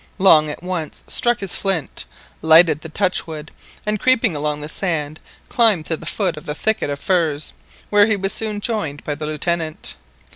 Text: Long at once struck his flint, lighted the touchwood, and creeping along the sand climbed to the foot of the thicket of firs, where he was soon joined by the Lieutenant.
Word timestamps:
Long 0.17 0.49
at 0.49 0.63
once 0.63 1.03
struck 1.07 1.41
his 1.41 1.53
flint, 1.53 2.05
lighted 2.41 2.81
the 2.81 2.89
touchwood, 2.89 3.51
and 3.85 3.99
creeping 3.99 4.35
along 4.35 4.59
the 4.61 4.67
sand 4.67 5.19
climbed 5.47 5.85
to 5.85 5.95
the 5.95 6.07
foot 6.07 6.37
of 6.37 6.47
the 6.47 6.55
thicket 6.55 6.89
of 6.89 6.99
firs, 6.99 7.53
where 7.91 8.07
he 8.07 8.15
was 8.15 8.33
soon 8.33 8.61
joined 8.61 9.03
by 9.03 9.13
the 9.13 9.27
Lieutenant. 9.27 9.93